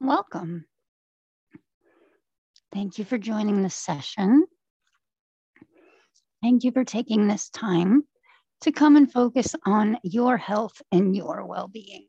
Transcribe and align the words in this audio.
Welcome. 0.00 0.66
Thank 2.72 2.98
you 2.98 3.04
for 3.04 3.16
joining 3.16 3.62
this 3.62 3.74
session. 3.74 4.44
Thank 6.42 6.64
you 6.64 6.72
for 6.72 6.84
taking 6.84 7.26
this 7.26 7.48
time 7.48 8.02
to 8.60 8.72
come 8.72 8.96
and 8.96 9.10
focus 9.10 9.54
on 9.64 9.98
your 10.02 10.36
health 10.36 10.80
and 10.92 11.16
your 11.16 11.46
well 11.46 11.68
being. 11.68 12.06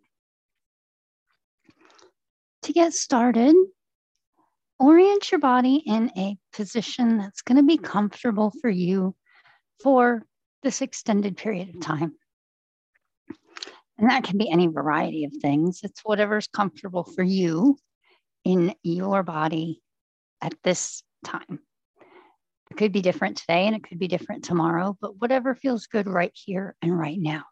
To 2.63 2.73
get 2.73 2.93
started, 2.93 3.55
orient 4.79 5.31
your 5.31 5.39
body 5.39 5.81
in 5.85 6.11
a 6.17 6.37
position 6.53 7.17
that's 7.17 7.41
going 7.41 7.57
to 7.57 7.63
be 7.63 7.77
comfortable 7.77 8.51
for 8.61 8.69
you 8.69 9.15
for 9.81 10.23
this 10.63 10.81
extended 10.81 11.37
period 11.37 11.69
of 11.73 11.79
time. 11.79 12.13
And 13.97 14.09
that 14.09 14.23
can 14.23 14.37
be 14.37 14.49
any 14.49 14.67
variety 14.67 15.25
of 15.25 15.33
things. 15.41 15.81
It's 15.83 16.01
whatever's 16.03 16.47
comfortable 16.47 17.03
for 17.03 17.23
you 17.23 17.77
in 18.43 18.73
your 18.83 19.23
body 19.23 19.81
at 20.41 20.53
this 20.63 21.03
time. 21.25 21.59
It 22.69 22.77
could 22.77 22.91
be 22.91 23.01
different 23.01 23.37
today 23.37 23.65
and 23.65 23.75
it 23.75 23.83
could 23.83 23.97
be 23.97 24.07
different 24.07 24.43
tomorrow, 24.43 24.95
but 25.01 25.19
whatever 25.19 25.55
feels 25.55 25.87
good 25.87 26.07
right 26.07 26.31
here 26.33 26.75
and 26.81 26.97
right 26.97 27.17
now. 27.19 27.43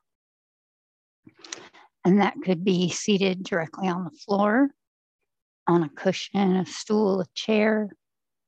And 2.03 2.21
that 2.21 2.35
could 2.43 2.63
be 2.63 2.89
seated 2.89 3.43
directly 3.43 3.87
on 3.87 4.03
the 4.03 4.11
floor, 4.11 4.69
on 5.67 5.83
a 5.83 5.89
cushion, 5.89 6.57
a 6.57 6.65
stool, 6.65 7.21
a 7.21 7.25
chair, 7.33 7.89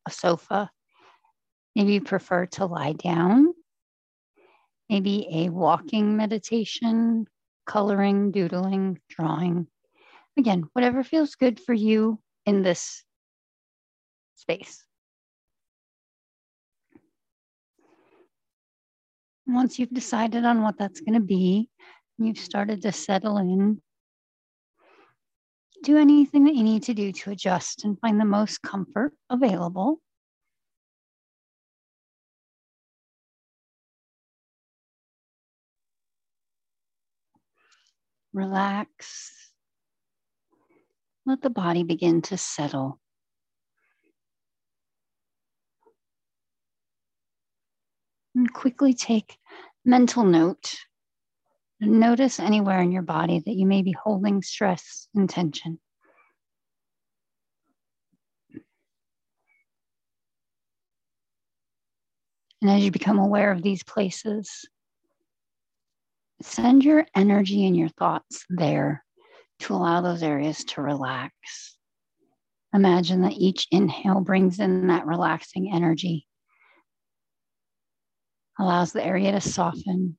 a 0.05 0.12
sofa. 0.12 0.70
Maybe 1.76 1.93
you 1.93 2.02
prefer 2.02 2.45
to 2.48 2.66
lie 2.66 2.93
down. 2.93 3.54
Maybe 4.90 5.27
a 5.32 5.49
walking 5.49 6.16
meditation, 6.16 7.27
coloring, 7.67 8.31
doodling, 8.31 8.99
drawing. 9.09 9.67
Again, 10.38 10.63
whatever 10.73 11.04
feels 11.04 11.35
good 11.35 11.60
for 11.60 11.73
you 11.73 12.20
in 12.46 12.63
this 12.63 13.04
space. 14.35 14.84
Once 19.45 19.79
you've 19.79 19.93
decided 19.93 20.45
on 20.45 20.62
what 20.62 20.77
that's 20.77 21.01
going 21.01 21.13
to 21.13 21.26
be, 21.26 21.70
you've 22.18 22.40
started 22.40 22.82
to 22.82 22.91
settle 22.91 23.38
in, 23.38 23.82
do 25.84 25.98
anything 25.98 26.45
that 26.45 26.55
you 26.55 26.63
need 26.63 26.84
to 26.84 26.93
do 26.93 27.12
to 27.12 27.32
adjust 27.32 27.85
and 27.85 27.99
find 27.99 28.20
the 28.20 28.26
most 28.26 28.62
comfort 28.62 29.13
available. 29.29 29.99
Relax. 38.38 39.49
Let 41.26 41.41
the 41.41 41.49
body 41.49 41.82
begin 41.82 42.21
to 42.24 42.38
settle. 42.38 42.99
And 48.35 48.54
quickly 48.54 48.94
take 48.94 49.40
mental 49.84 50.24
note. 50.24 50.76
Notice 51.79 52.40
anywhere 52.40 52.79
in 52.79 52.91
your 52.91 53.02
body 53.02 53.40
that 53.44 53.55
you 53.55 53.66
may 53.66 53.82
be 53.82 53.94
holding 53.94 54.44
stress 54.44 55.07
and 55.16 55.27
tension. 55.27 55.79
And 62.62 62.70
as 62.70 62.84
you 62.84 62.91
become 62.91 63.18
aware 63.18 63.51
of 63.51 63.63
these 63.63 63.82
places, 63.82 64.63
send 66.41 66.84
your 66.84 67.06
energy 67.16 67.66
and 67.66 67.75
your 67.75 67.90
thoughts 67.90 68.46
there 68.50 69.03
to 69.59 69.74
allow 69.74 70.02
those 70.02 70.24
areas 70.24 70.63
to 70.66 70.81
relax. 70.81 71.78
Imagine 72.74 73.22
that 73.22 73.34
each 73.34 73.68
inhale 73.72 74.22
brings 74.22 74.59
in 74.59 74.88
that 74.88 75.06
relaxing 75.06 75.72
energy, 75.73 76.28
allows 78.59 78.91
the 78.91 79.03
area 79.03 79.31
to 79.31 79.41
soften, 79.41 80.17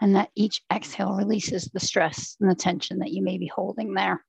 and 0.00 0.16
that 0.16 0.30
each 0.34 0.62
exhale 0.72 1.14
releases 1.14 1.66
the 1.66 1.78
stress 1.78 2.36
and 2.40 2.50
the 2.50 2.56
tension 2.56 2.98
that 3.00 3.12
you 3.12 3.22
may 3.22 3.38
be 3.38 3.46
holding 3.46 3.94
there. 3.94 4.24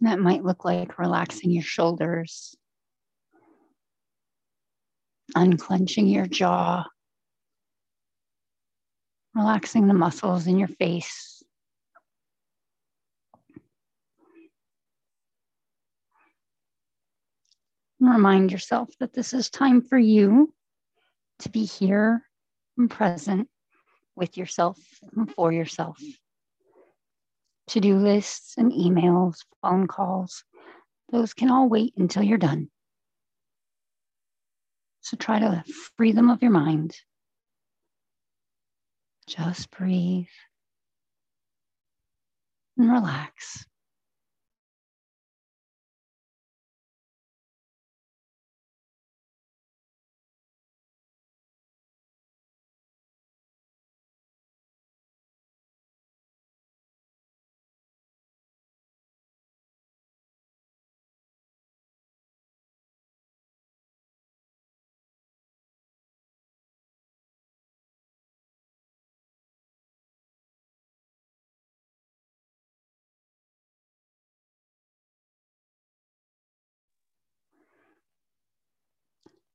That 0.00 0.18
might 0.18 0.42
look 0.42 0.64
like 0.64 0.98
relaxing 0.98 1.50
your 1.50 1.62
shoulders, 1.62 2.56
unclenching 5.34 6.06
your 6.06 6.26
jaw, 6.26 6.84
relaxing 9.34 9.86
the 9.86 9.94
muscles 9.94 10.46
in 10.46 10.58
your 10.58 10.68
face. 10.68 11.42
Remind 18.00 18.50
yourself 18.50 18.88
that 18.98 19.12
this 19.12 19.34
is 19.34 19.50
time 19.50 19.82
for 19.82 19.98
you 19.98 20.54
to 21.40 21.50
be 21.50 21.64
here 21.64 22.22
and 22.78 22.90
present 22.90 23.48
with 24.16 24.36
yourself 24.36 24.78
and 25.16 25.32
for 25.34 25.52
yourself. 25.52 25.98
To 27.68 27.80
do 27.80 27.96
lists 27.96 28.54
and 28.56 28.72
emails, 28.72 29.36
phone 29.62 29.86
calls, 29.86 30.44
those 31.12 31.34
can 31.34 31.50
all 31.50 31.68
wait 31.68 31.94
until 31.96 32.22
you're 32.22 32.38
done. 32.38 32.70
So 35.00 35.16
try 35.16 35.38
to 35.38 35.64
free 35.96 36.12
them 36.12 36.30
of 36.30 36.42
your 36.42 36.50
mind 36.50 36.94
just 39.30 39.70
breathe 39.70 40.26
and 42.76 42.90
relax. 42.90 43.64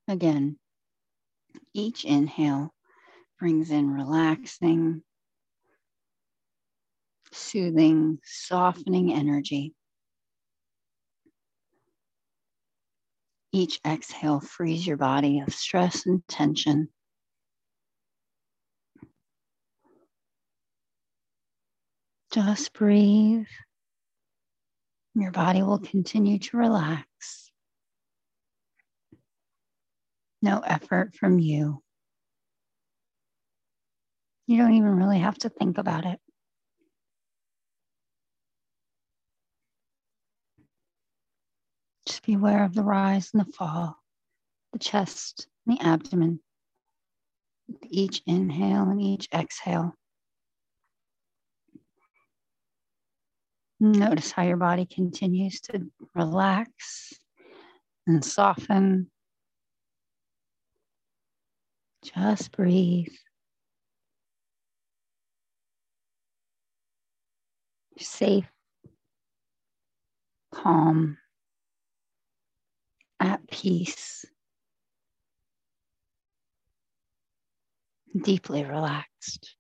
Again, 0.08 0.58
each 1.74 2.06
inhale 2.06 2.74
brings 3.40 3.72
in 3.72 3.90
relaxing, 3.90 5.02
soothing, 7.32 8.20
softening 8.24 9.14
energy. 9.14 9.74
Each 13.52 13.80
exhale 13.86 14.42
frees 14.42 14.86
your 14.86 14.98
body 14.98 15.40
of 15.40 15.54
stress 15.54 16.06
and 16.06 16.22
tension. 16.28 16.90
Just 22.32 22.74
breathe. 22.74 23.46
Your 25.16 25.32
body 25.32 25.64
will 25.64 25.80
continue 25.80 26.38
to 26.40 26.58
relax 26.58 27.45
no 30.42 30.60
effort 30.60 31.16
from 31.16 31.40
you. 31.40 31.82
You 34.48 34.58
don't 34.58 34.74
even 34.74 34.96
really 34.96 35.20
have 35.20 35.38
to 35.40 35.50
think 35.50 35.78
about 35.78 36.06
it. 36.06 36.20
Just 42.06 42.24
be 42.24 42.36
aware 42.36 42.64
of 42.64 42.76
the 42.76 42.84
rise 42.84 43.32
and 43.34 43.42
the 43.44 43.52
fall, 43.52 43.98
the 44.72 44.80
chest, 44.80 45.48
and 45.66 45.78
the 45.78 45.84
abdomen, 45.84 46.40
each 47.90 48.22
inhale 48.28 48.84
and 48.90 49.02
each 49.02 49.28
exhale. 49.34 49.96
Notice 53.80 54.32
how 54.32 54.44
your 54.44 54.58
body 54.58 54.86
continues 54.86 55.60
to 55.62 55.92
relax 56.14 57.14
and 58.06 58.24
soften 58.24 59.10
just 62.14 62.52
breathe. 62.52 63.08
You're 67.98 68.04
safe, 68.04 68.52
calm, 70.54 71.18
at 73.20 73.48
peace, 73.50 74.26
deeply 78.22 78.64
relaxed. 78.66 79.56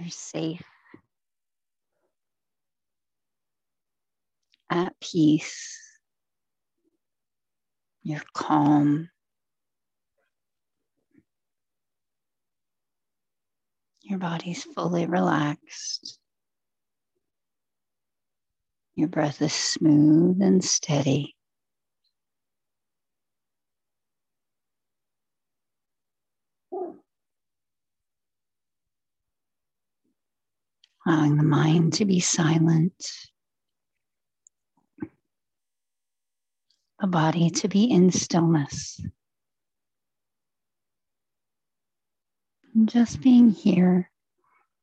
You're 0.00 0.08
safe, 0.08 0.62
at 4.70 4.98
peace, 4.98 5.78
you're 8.02 8.22
calm. 8.32 9.10
Your 14.00 14.18
body's 14.18 14.62
fully 14.64 15.04
relaxed. 15.04 16.18
Your 18.94 19.08
breath 19.08 19.42
is 19.42 19.52
smooth 19.52 20.40
and 20.40 20.64
steady. 20.64 21.36
Allowing 31.06 31.36
the 31.38 31.44
mind 31.44 31.94
to 31.94 32.04
be 32.04 32.20
silent, 32.20 32.94
the 37.00 37.06
body 37.06 37.48
to 37.50 37.68
be 37.68 37.84
in 37.84 38.10
stillness. 38.10 39.00
And 42.74 42.88
just 42.88 43.20
being 43.22 43.48
here 43.50 44.10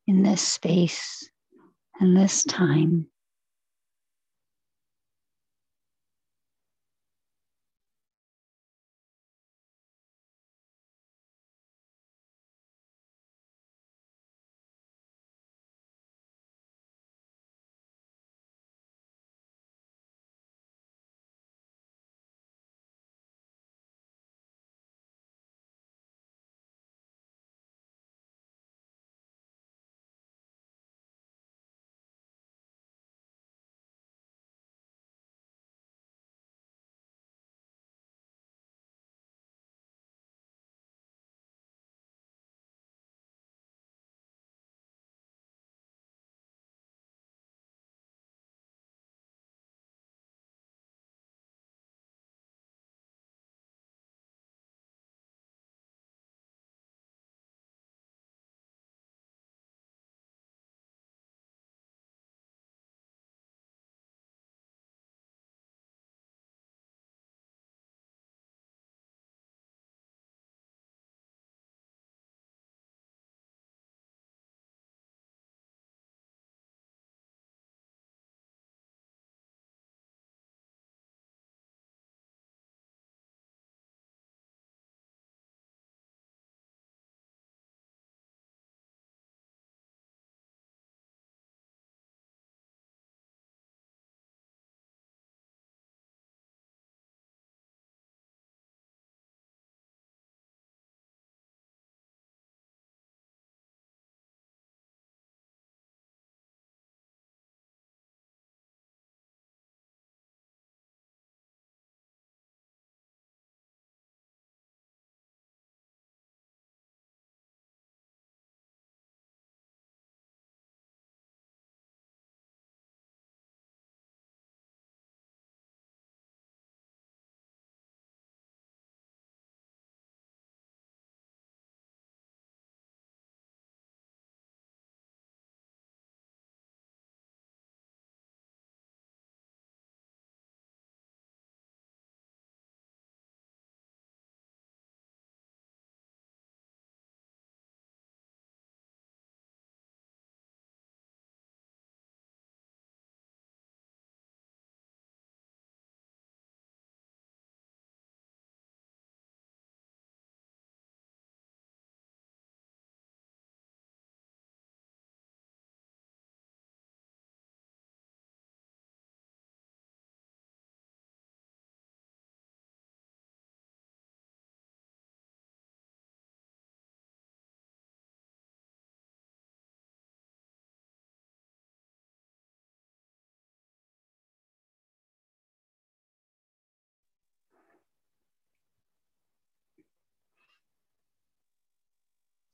in 0.07 0.23
this 0.23 0.41
space 0.41 1.29
and 1.99 2.17
this 2.17 2.43
time. 2.43 3.07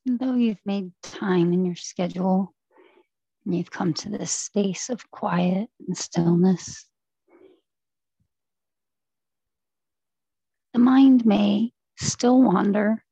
Though 0.05 0.35
you've 0.35 0.65
made 0.65 0.91
time 1.01 1.53
in 1.53 1.65
your 1.65 1.75
schedule 1.75 2.53
and 3.45 3.55
you've 3.55 3.71
come 3.71 3.93
to 3.93 4.09
this 4.09 4.31
space 4.31 4.89
of 4.89 5.09
quiet 5.11 5.69
and 5.87 5.97
stillness, 5.97 6.85
the 10.73 10.79
mind 10.79 11.25
may 11.25 11.71
still 11.97 12.41
wander. 12.41 13.03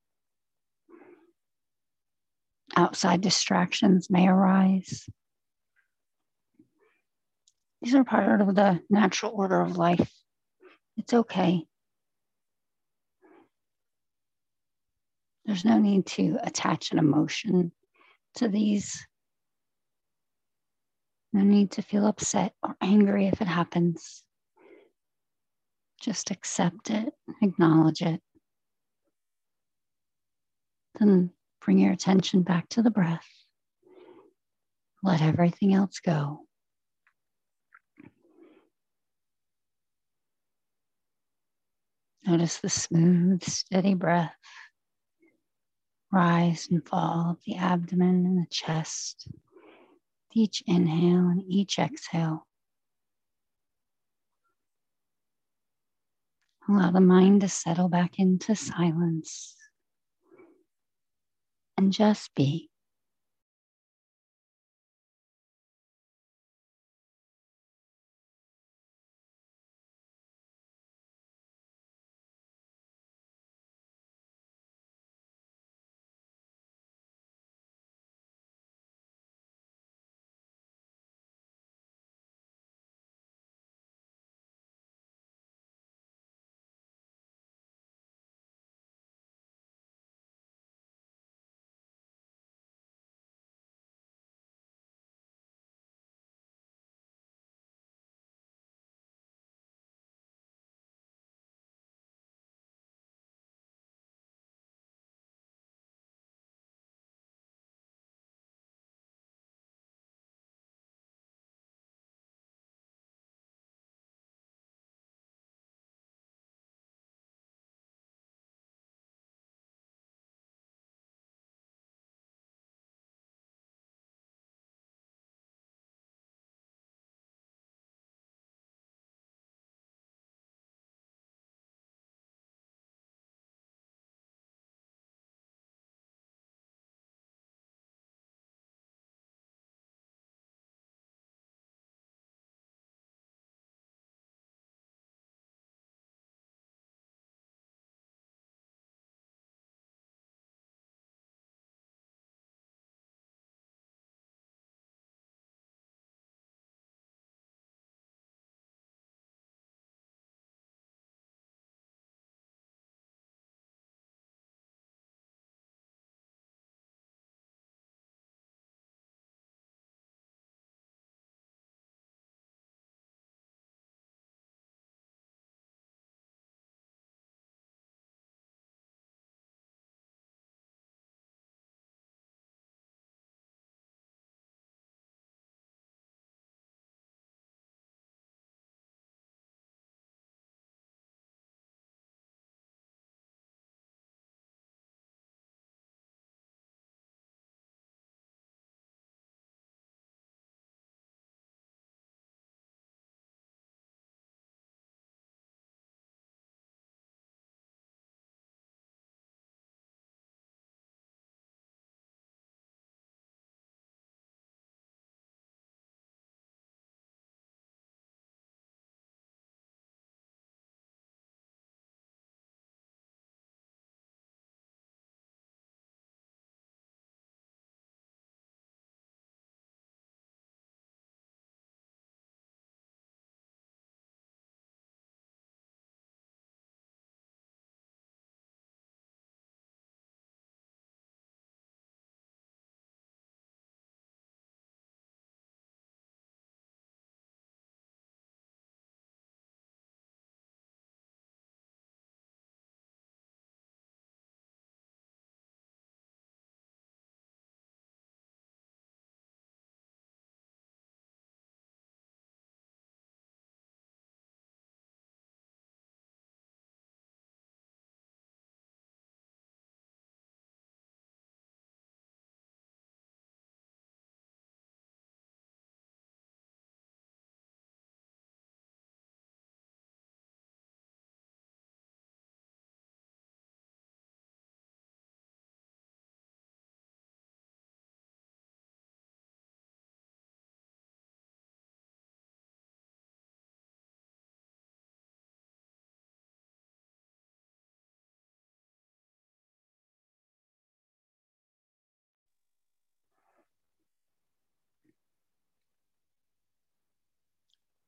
Outside 2.76 3.22
distractions 3.22 4.10
may 4.10 4.28
arise. 4.28 5.06
These 7.82 7.96
are 7.96 8.04
part 8.04 8.42
of 8.42 8.56
the 8.56 8.82
natural 8.90 9.34
order 9.34 9.60
of 9.60 9.78
life. 9.78 10.10
It's 10.98 11.14
okay. 11.14 11.66
There's 15.46 15.66
no 15.66 15.80
need 15.80 16.06
to 16.08 16.38
attach 16.44 16.92
an 16.92 17.00
emotion 17.00 17.72
to 18.36 18.48
these. 18.48 19.06
No 21.34 21.42
need 21.42 21.72
to 21.72 21.82
feel 21.82 22.06
upset 22.06 22.54
or 22.62 22.76
angry 22.82 23.28
if 23.28 23.42
it 23.42 23.48
happens. 23.48 24.24
Just 26.02 26.32
accept 26.32 26.90
it, 26.90 27.14
acknowledge 27.42 28.02
it. 28.02 28.22
Then 31.00 31.32
bring 31.64 31.80
your 31.80 31.94
attention 31.94 32.44
back 32.44 32.68
to 32.70 32.82
the 32.82 32.92
breath. 32.92 33.28
Let 35.04 35.22
everything 35.22 35.74
else 35.74 36.00
go. 36.00 36.42
Notice 42.26 42.60
the 42.60 42.70
smooth, 42.70 43.44
steady 43.44 43.96
breath 43.96 44.36
rise 46.12 46.68
and 46.70 46.86
fall 46.88 47.32
of 47.32 47.38
the 47.46 47.56
abdomen 47.56 48.26
and 48.26 48.38
the 48.38 48.48
chest. 48.50 49.28
Each 50.34 50.64
inhale 50.68 51.28
and 51.30 51.44
each 51.48 51.80
exhale. 51.80 52.48
Allow 56.68 56.92
the 56.92 57.02
mind 57.02 57.42
to 57.42 57.50
settle 57.50 57.90
back 57.90 58.20
into 58.20 58.56
silence 58.56 59.56
and 61.78 61.92
just 61.92 62.34
be. 62.36 62.71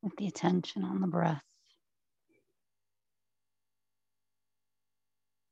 With 0.03 0.15
the 0.17 0.27
attention 0.27 0.83
on 0.83 0.99
the 0.99 1.07
breath. 1.07 1.41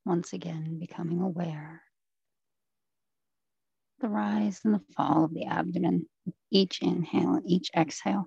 Once 0.05 0.33
again, 0.33 0.77
becoming 0.77 1.21
aware. 1.21 1.81
The 4.01 4.09
rise 4.09 4.59
and 4.65 4.73
the 4.73 4.81
fall 4.95 5.23
of 5.23 5.33
the 5.33 5.45
abdomen, 5.45 6.07
each 6.51 6.81
inhale 6.81 7.35
and 7.35 7.49
each 7.49 7.69
exhale. 7.75 8.25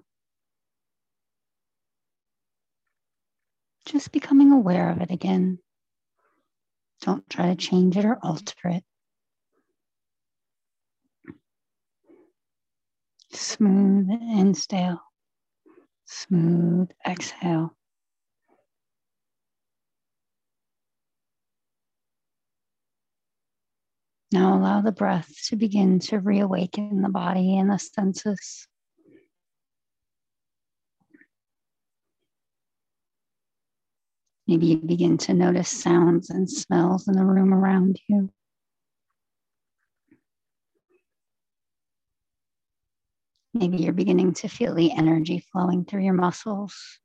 Just 3.87 4.13
becoming 4.13 4.51
aware 4.51 4.91
of 4.91 5.03
it 5.03 5.11
again. 5.11 5.59
Don't 7.03 7.29
try 7.29 7.49
to 7.49 7.57
change 7.57 7.99
it 7.99 8.05
or 8.07 8.19
alter 8.23 8.69
it. 8.69 8.85
Smooth 13.33 14.09
inhale 14.11 15.03
Smooth 16.07 16.91
exhale. 17.07 17.77
Now 24.33 24.59
allow 24.59 24.81
the 24.81 24.93
breath 24.93 25.33
to 25.47 25.57
begin 25.57 26.01
to 26.01 26.19
reawaken 26.19 27.03
the 27.03 27.09
body 27.09 27.57
and 27.57 27.71
the 27.71 27.79
senses. 27.79 28.67
Maybe 34.47 34.67
you 34.67 34.77
begin 34.77 35.17
to 35.19 35.35
notice 35.35 35.69
sounds 35.69 36.31
and 36.31 36.51
smells 36.51 37.09
in 37.09 37.15
the 37.15 37.25
room 37.25 37.55
around 37.55 37.99
you. 38.09 38.31
Maybe 43.57 43.77
you're 43.77 43.93
beginning 43.93 44.35
to 44.35 44.49
feel 44.49 44.75
the 44.75 44.91
energy 44.91 45.45
flowing 45.53 45.85
through 45.85 46.03
your 46.03 46.13
muscles. 46.13 46.99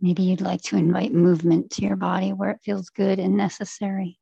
Maybe 0.00 0.22
you'd 0.22 0.40
like 0.40 0.62
to 0.62 0.76
invite 0.76 1.12
movement 1.12 1.72
to 1.72 1.82
your 1.82 1.96
body 1.96 2.32
where 2.32 2.50
it 2.50 2.60
feels 2.64 2.88
good 2.88 3.18
and 3.18 3.36
necessary. 3.36 4.18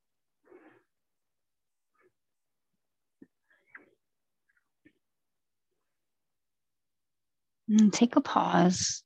And 7.68 7.92
take 7.92 8.16
a 8.16 8.20
pause 8.20 9.04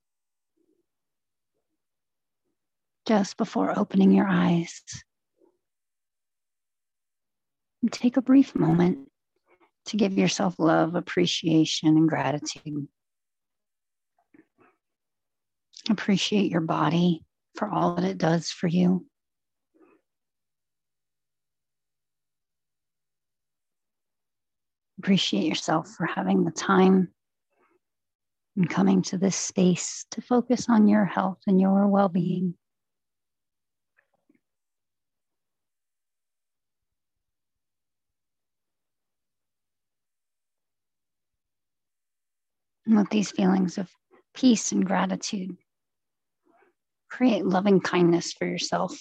just 3.09 3.38
before 3.38 3.79
opening 3.79 4.12
your 4.12 4.29
eyes. 4.29 4.83
And 7.83 7.90
take 7.90 8.18
a 8.18 8.23
brief 8.23 8.55
moment 8.55 9.09
to 9.87 9.97
give 9.97 10.18
yourself 10.18 10.57
love, 10.59 10.94
appreciation, 10.94 11.97
and 11.97 12.07
gratitude. 12.07 12.87
Appreciate 15.88 16.51
your 16.51 16.61
body 16.61 17.25
for 17.55 17.71
all 17.71 17.94
that 17.94 18.05
it 18.05 18.18
does 18.18 18.51
for 18.51 18.66
you. 18.66 19.07
Appreciate 24.99 25.44
yourself 25.44 25.88
for 25.88 26.05
having 26.05 26.44
the 26.44 26.51
time 26.51 27.09
and 28.57 28.68
coming 28.68 29.01
to 29.03 29.16
this 29.16 29.37
space 29.37 30.05
to 30.11 30.21
focus 30.21 30.68
on 30.68 30.88
your 30.88 31.07
health 31.07 31.38
and 31.47 31.59
your 31.59 31.87
well 31.87 32.11
being. 32.11 32.55
And 42.88 42.96
with 42.96 43.11
these 43.11 43.31
feelings 43.31 43.77
of 43.77 43.90
peace 44.33 44.72
and 44.72 44.85
gratitude, 44.85 45.59
create 47.11 47.44
loving 47.44 47.81
kindness 47.81 48.33
for 48.33 48.46
yourself, 48.46 48.98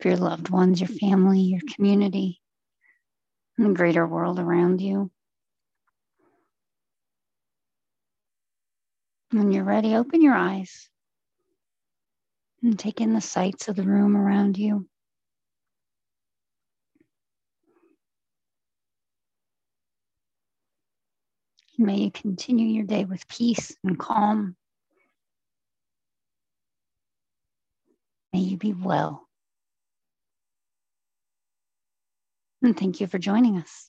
for 0.00 0.08
your 0.08 0.16
loved 0.16 0.50
ones, 0.50 0.80
your 0.80 0.88
family, 0.88 1.40
your 1.42 1.60
community, 1.76 2.40
and 3.56 3.68
the 3.68 3.74
greater 3.74 4.04
world 4.04 4.40
around 4.40 4.80
you. 4.80 5.12
When 9.30 9.52
you're 9.52 9.62
ready, 9.62 9.94
open 9.94 10.20
your 10.20 10.34
eyes 10.34 10.88
and 12.64 12.76
take 12.76 13.00
in 13.00 13.14
the 13.14 13.20
sights 13.20 13.68
of 13.68 13.76
the 13.76 13.84
room 13.84 14.16
around 14.16 14.58
you. 14.58 14.88
May 21.78 21.96
you 21.98 22.10
continue 22.10 22.66
your 22.66 22.84
day 22.84 23.04
with 23.04 23.26
peace 23.28 23.76
and 23.84 23.96
calm. 23.96 24.56
May 28.32 28.40
you 28.40 28.56
be 28.56 28.72
well. 28.72 29.28
And 32.62 32.76
thank 32.76 33.00
you 33.00 33.06
for 33.06 33.18
joining 33.18 33.58
us. 33.58 33.88